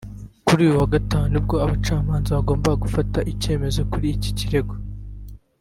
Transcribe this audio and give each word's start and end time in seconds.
Kuri 0.45 0.61
uyu 0.65 0.79
wa 0.79 0.87
Gatanu 0.93 1.27
ni 1.33 1.41
bwo 1.45 1.55
abacamanza 1.65 2.37
bagombaga 2.37 2.81
gufata 2.85 3.19
icyemezo 3.31 3.79
kuri 3.91 4.07
iki 4.15 4.31
kirego 4.39 4.73